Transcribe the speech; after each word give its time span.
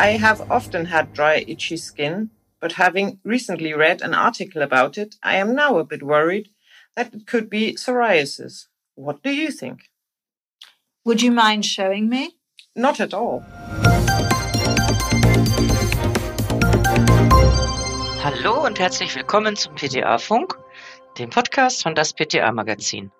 I 0.00 0.10
have 0.10 0.48
often 0.48 0.84
had 0.84 1.12
dry, 1.12 1.44
itchy 1.48 1.76
skin, 1.76 2.30
but 2.60 2.74
having 2.74 3.18
recently 3.24 3.74
read 3.74 4.00
an 4.00 4.14
article 4.14 4.62
about 4.62 4.96
it, 4.96 5.16
I 5.24 5.38
am 5.38 5.56
now 5.56 5.78
a 5.78 5.84
bit 5.84 6.04
worried 6.04 6.50
that 6.94 7.12
it 7.12 7.26
could 7.26 7.50
be 7.50 7.74
psoriasis. 7.74 8.68
What 8.94 9.24
do 9.24 9.30
you 9.30 9.50
think? 9.50 9.90
Would 11.04 11.20
you 11.20 11.32
mind 11.32 11.66
showing 11.66 12.08
me? 12.08 12.36
Not 12.76 13.00
at 13.00 13.12
all. 13.12 13.42
Hallo 18.22 18.64
und 18.64 18.78
herzlich 18.78 19.16
willkommen 19.16 19.56
zum 19.56 19.74
PTA-Funk, 19.74 20.54
dem 21.18 21.30
Podcast 21.30 21.82
von 21.82 21.96
das 21.96 22.12
PTA-Magazin. 22.12 23.10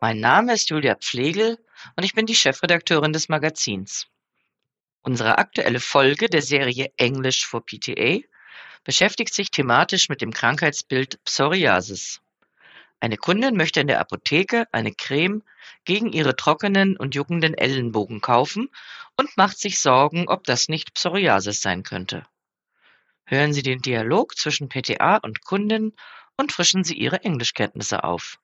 Mein 0.00 0.20
Name 0.20 0.54
ist 0.54 0.70
Julia 0.70 0.94
Pflegel 0.94 1.58
und 1.94 2.04
ich 2.04 2.14
bin 2.14 2.24
die 2.24 2.34
Chefredakteurin 2.34 3.12
des 3.12 3.28
Magazins. 3.28 4.06
Unsere 5.06 5.38
aktuelle 5.38 5.78
Folge 5.78 6.28
der 6.28 6.42
Serie 6.42 6.92
Englisch 6.96 7.46
for 7.46 7.64
PTA 7.64 8.18
beschäftigt 8.82 9.32
sich 9.32 9.52
thematisch 9.52 10.08
mit 10.08 10.20
dem 10.20 10.32
Krankheitsbild 10.32 11.22
Psoriasis. 11.22 12.20
Eine 12.98 13.16
Kundin 13.16 13.56
möchte 13.56 13.78
in 13.78 13.86
der 13.86 14.00
Apotheke 14.00 14.66
eine 14.72 14.92
Creme 14.92 15.44
gegen 15.84 16.12
ihre 16.12 16.34
trockenen 16.34 16.96
und 16.96 17.14
juckenden 17.14 17.54
Ellenbogen 17.54 18.20
kaufen 18.20 18.68
und 19.16 19.36
macht 19.36 19.60
sich 19.60 19.78
Sorgen, 19.78 20.26
ob 20.26 20.42
das 20.42 20.68
nicht 20.68 20.94
Psoriasis 20.94 21.62
sein 21.62 21.84
könnte. 21.84 22.26
Hören 23.26 23.52
Sie 23.52 23.62
den 23.62 23.82
Dialog 23.82 24.36
zwischen 24.36 24.68
PTA 24.68 25.18
und 25.18 25.44
Kundin 25.44 25.92
und 26.36 26.50
frischen 26.50 26.82
Sie 26.82 26.94
Ihre 26.94 27.22
Englischkenntnisse 27.22 28.02
auf. 28.02 28.40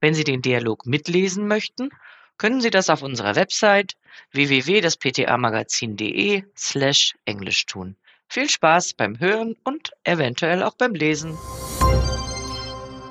Wenn 0.00 0.14
Sie 0.14 0.24
den 0.24 0.42
Dialog 0.42 0.86
mitlesen 0.86 1.46
möchten, 1.46 1.90
können 2.38 2.60
Sie 2.60 2.70
das 2.70 2.90
auf 2.90 3.02
unserer 3.02 3.36
Website 3.36 3.94
www.dasptamagazin.de 4.32 6.42
slash 6.56 7.14
Englisch 7.24 7.66
tun. 7.66 7.96
Viel 8.28 8.48
Spaß 8.48 8.94
beim 8.94 9.20
Hören 9.20 9.56
und 9.64 9.92
eventuell 10.04 10.62
auch 10.62 10.74
beim 10.74 10.94
Lesen. 10.94 11.36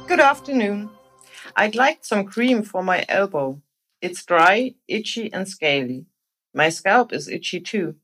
Good 0.07 0.19
afternoon. 0.19 0.89
I'd 1.55 1.75
like 1.75 1.99
some 2.01 2.25
cream 2.25 2.63
for 2.63 2.83
my 2.83 3.05
elbow. 3.07 3.61
It's 4.01 4.25
dry, 4.25 4.75
itchy, 4.87 5.31
and 5.31 5.47
scaly. 5.47 6.07
My 6.53 6.69
scalp 6.69 7.13
is 7.13 7.27
itchy 7.27 7.61
too. 7.61 7.95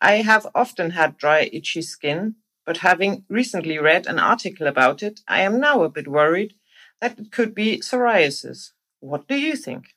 I 0.00 0.22
have 0.22 0.46
often 0.54 0.90
had 0.90 1.18
dry, 1.18 1.48
itchy 1.52 1.82
skin, 1.82 2.36
but 2.66 2.78
having 2.78 3.24
recently 3.28 3.78
read 3.78 4.06
an 4.06 4.18
article 4.18 4.66
about 4.66 5.02
it, 5.02 5.20
I 5.26 5.42
am 5.42 5.60
now 5.60 5.82
a 5.82 5.88
bit 5.88 6.08
worried 6.08 6.54
that 7.00 7.18
it 7.18 7.32
could 7.32 7.54
be 7.54 7.80
psoriasis. 7.80 8.72
What 9.00 9.28
do 9.28 9.34
you 9.34 9.56
think? 9.56 9.94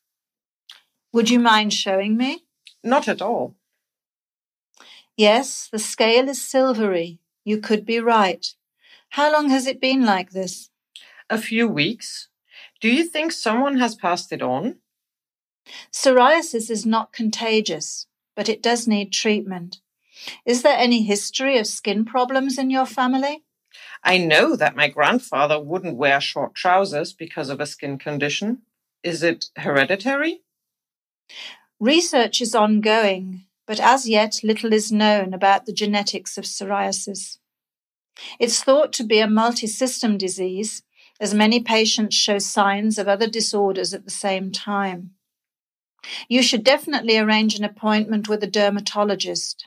Would 1.14 1.30
you 1.30 1.40
mind 1.40 1.74
showing 1.74 2.18
me? 2.18 2.44
Not 2.84 3.08
at 3.08 3.22
all. 3.22 3.56
Yes, 5.16 5.70
the 5.72 5.78
scale 5.78 6.28
is 6.28 6.42
silvery. 6.42 7.20
You 7.46 7.60
could 7.60 7.86
be 7.86 8.00
right. 8.00 8.46
How 9.10 9.32
long 9.32 9.50
has 9.50 9.68
it 9.68 9.80
been 9.80 10.04
like 10.06 10.32
this? 10.32 10.72
A 11.30 11.38
few 11.38 11.68
weeks. 11.68 12.30
Do 12.82 12.90
you 12.90 13.04
think 13.04 13.32
someone 13.32 13.78
has 13.78 13.94
passed 13.96 14.32
it 14.34 14.42
on? 14.42 14.80
Psoriasis 15.92 16.72
is 16.72 16.84
not 16.86 17.14
contagious, 17.14 18.08
but 18.36 18.50
it 18.50 18.64
does 18.64 18.88
need 18.88 19.14
treatment. 19.14 19.82
Is 20.46 20.64
there 20.64 20.78
any 20.78 21.04
history 21.04 21.60
of 21.60 21.68
skin 21.68 22.06
problems 22.06 22.58
in 22.58 22.72
your 22.72 22.88
family? 22.88 23.44
I 24.04 24.18
know 24.18 24.56
that 24.56 24.76
my 24.76 24.88
grandfather 24.88 25.60
wouldn't 25.60 25.96
wear 25.96 26.20
short 26.20 26.56
trousers 26.56 27.14
because 27.14 27.50
of 27.50 27.60
a 27.60 27.68
skin 27.68 28.00
condition. 28.00 28.64
Is 29.04 29.22
it 29.22 29.46
hereditary? 29.58 30.42
Research 31.80 32.42
is 32.42 32.56
ongoing, 32.56 33.46
but 33.66 33.80
as 33.80 34.08
yet 34.08 34.42
little 34.44 34.74
is 34.74 34.92
known 34.92 35.34
about 35.34 35.66
the 35.66 35.74
genetics 35.74 36.38
of 36.38 36.46
psoriasis. 36.46 37.38
It's 38.40 38.64
thought 38.64 38.94
to 38.94 39.04
be 39.04 39.20
a 39.20 39.28
multi-system 39.28 40.18
disease, 40.18 40.84
as 41.20 41.34
many 41.34 41.62
patients 41.62 42.16
show 42.16 42.40
signs 42.40 42.98
of 42.98 43.08
other 43.08 43.28
disorders 43.28 43.94
at 43.94 44.06
the 44.06 44.12
same 44.12 44.52
time. 44.52 45.12
You 46.28 46.44
should 46.44 46.64
definitely 46.64 47.18
arrange 47.18 47.56
an 47.56 47.64
appointment 47.64 48.28
with 48.28 48.44
a 48.44 48.48
dermatologist. 48.48 49.66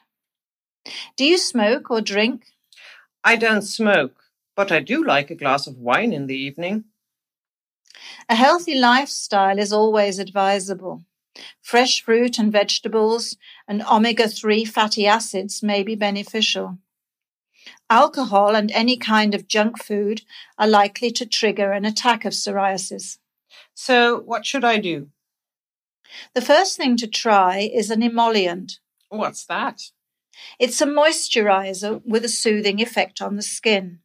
Do 1.16 1.24
you 1.24 1.38
smoke 1.38 1.90
or 1.90 2.00
drink? 2.00 2.44
I 3.24 3.36
don't 3.36 3.62
smoke, 3.62 4.16
but 4.54 4.70
I 4.70 4.80
do 4.80 5.04
like 5.04 5.30
a 5.30 5.34
glass 5.34 5.66
of 5.66 5.78
wine 5.78 6.12
in 6.12 6.26
the 6.26 6.36
evening. 6.36 6.84
A 8.28 8.34
healthy 8.34 8.78
lifestyle 8.78 9.58
is 9.58 9.72
always 9.72 10.18
advisable. 10.18 11.02
Fresh 11.62 12.02
fruit 12.02 12.38
and 12.38 12.52
vegetables 12.52 13.36
and 13.68 13.82
omega 13.82 14.28
3 14.28 14.64
fatty 14.64 15.06
acids 15.06 15.62
may 15.62 15.82
be 15.82 15.94
beneficial. 15.94 16.78
Alcohol 17.90 18.54
and 18.54 18.70
any 18.72 18.96
kind 18.96 19.34
of 19.34 19.48
junk 19.48 19.82
food 19.82 20.22
are 20.58 20.66
likely 20.66 21.10
to 21.10 21.26
trigger 21.26 21.72
an 21.72 21.84
attack 21.84 22.24
of 22.24 22.32
psoriasis. 22.32 23.18
So, 23.74 24.20
what 24.20 24.46
should 24.46 24.64
I 24.64 24.78
do? 24.78 25.08
The 26.34 26.40
first 26.40 26.76
thing 26.76 26.96
to 26.98 27.06
try 27.06 27.58
is 27.58 27.90
an 27.90 28.02
emollient. 28.02 28.78
What's 29.08 29.44
that? 29.46 29.90
It's 30.58 30.80
a 30.80 30.86
moisturizer 30.86 32.02
with 32.04 32.24
a 32.24 32.28
soothing 32.28 32.80
effect 32.80 33.20
on 33.20 33.36
the 33.36 33.42
skin. 33.42 34.00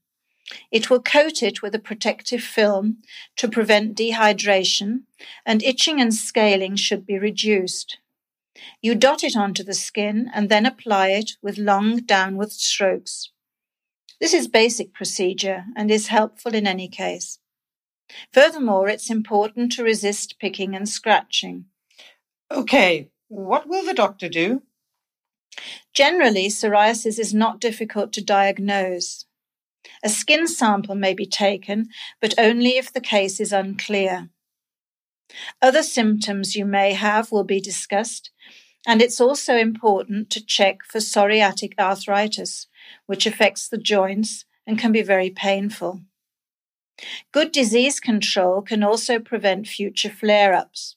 It 0.72 0.90
will 0.90 1.02
coat 1.02 1.42
it 1.42 1.62
with 1.62 1.74
a 1.76 1.80
protective 1.80 2.44
film 2.44 2.98
to 3.38 3.48
prevent 3.48 3.96
dehydration, 3.96 5.02
and 5.46 5.64
itching 5.64 6.02
and 6.02 6.14
scaling 6.14 6.76
should 6.76 7.06
be 7.06 7.18
reduced. 7.18 8.00
You 8.82 8.96
dot 8.96 9.24
it 9.24 9.36
onto 9.36 9.64
the 9.64 9.74
skin 9.74 10.30
and 10.34 10.50
then 10.50 10.66
apply 10.66 11.10
it 11.10 11.32
with 11.42 11.58
long 11.58 11.98
downward 11.98 12.52
strokes. 12.52 13.30
This 14.20 14.34
is 14.34 14.48
basic 14.48 14.94
procedure 14.94 15.66
and 15.76 15.90
is 15.90 16.08
helpful 16.08 16.54
in 16.54 16.68
any 16.68 16.88
case. 16.88 17.40
Furthermore, 18.34 18.90
it's 18.90 19.10
important 19.10 19.72
to 19.74 19.84
resist 19.84 20.38
picking 20.40 20.76
and 20.76 20.88
scratching. 20.88 21.66
Okay, 22.52 23.10
what 23.30 23.68
will 23.68 23.86
the 23.86 23.94
doctor 23.94 24.28
do? 24.28 24.64
Generally, 25.94 26.48
psoriasis 26.48 27.18
is 27.18 27.34
not 27.34 27.60
difficult 27.60 28.14
to 28.14 28.24
diagnose. 28.24 29.26
A 30.04 30.10
skin 30.10 30.48
sample 30.48 30.96
may 30.96 31.14
be 31.14 31.26
taken, 31.26 31.88
but 32.20 32.34
only 32.38 32.78
if 32.78 32.92
the 32.92 33.02
case 33.02 33.40
is 33.40 33.52
unclear. 33.52 34.30
Other 35.62 35.84
symptoms 35.84 36.56
you 36.56 36.66
may 36.66 36.94
have 36.94 37.32
will 37.32 37.44
be 37.44 37.62
discussed, 37.62 38.32
and 38.86 39.02
it's 39.02 39.22
also 39.22 39.56
important 39.56 40.30
to 40.32 40.46
check 40.46 40.84
for 40.84 41.00
psoriatic 41.00 41.74
arthritis, 41.80 42.68
which 43.06 43.26
affects 43.26 43.70
the 43.70 43.78
joints 43.78 44.46
and 44.66 44.78
can 44.78 44.92
be 44.92 45.02
very 45.02 45.30
painful. 45.30 46.02
Good 47.32 47.52
disease 47.52 48.00
control 48.00 48.62
can 48.62 48.84
also 48.84 49.20
prevent 49.20 49.68
future 49.68 50.10
flare 50.10 50.54
ups. 50.54 50.96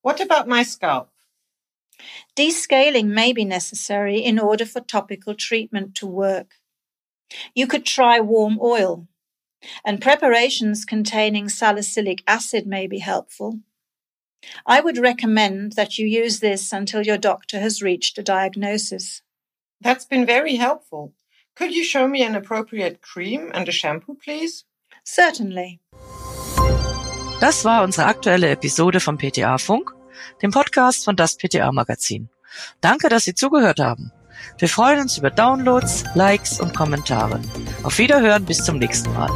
What 0.00 0.20
about 0.20 0.48
my 0.48 0.62
scalp? 0.62 1.10
Descaling 2.36 3.08
may 3.08 3.32
be 3.32 3.44
necessary 3.44 4.18
in 4.18 4.38
order 4.38 4.64
for 4.64 4.80
topical 4.80 5.34
treatment 5.34 5.94
to 5.96 6.06
work. 6.06 6.54
You 7.54 7.66
could 7.66 7.84
try 7.84 8.20
warm 8.20 8.58
oil, 8.60 9.06
and 9.84 10.00
preparations 10.00 10.84
containing 10.84 11.48
salicylic 11.48 12.22
acid 12.26 12.66
may 12.66 12.86
be 12.86 12.98
helpful. 12.98 13.60
I 14.66 14.80
would 14.80 14.98
recommend 14.98 15.72
that 15.72 15.98
you 15.98 16.06
use 16.06 16.40
this 16.40 16.72
until 16.72 17.02
your 17.02 17.18
doctor 17.18 17.60
has 17.60 17.82
reached 17.82 18.18
a 18.18 18.22
diagnosis. 18.22 19.22
That's 19.80 20.04
been 20.04 20.26
very 20.26 20.56
helpful. 20.56 21.12
Could 21.54 21.74
you 21.74 21.84
show 21.84 22.08
me 22.08 22.22
an 22.22 22.34
appropriate 22.34 23.02
cream 23.02 23.50
and 23.54 23.68
a 23.68 23.72
shampoo, 23.72 24.14
please? 24.14 24.64
Certainly. 25.04 25.80
Das 27.40 27.64
war 27.64 27.82
unsere 27.82 28.06
aktuelle 28.06 28.50
Episode 28.50 29.00
vom 29.00 29.18
PTA 29.18 29.58
Funk, 29.58 29.90
dem 30.40 30.52
Podcast 30.52 31.04
von 31.04 31.16
das 31.16 31.36
PTA 31.36 31.72
Magazin. 31.72 32.28
Danke, 32.80 33.08
dass 33.08 33.24
Sie 33.24 33.34
zugehört 33.34 33.80
haben. 33.80 34.12
Wir 34.58 34.68
freuen 34.68 35.00
uns 35.00 35.18
über 35.18 35.30
Downloads, 35.30 36.04
Likes 36.14 36.60
und 36.60 36.74
Kommentare. 36.74 37.40
Auf 37.82 37.98
Wiederhören 37.98 38.44
bis 38.44 38.64
zum 38.64 38.78
nächsten 38.78 39.12
Mal. 39.14 39.30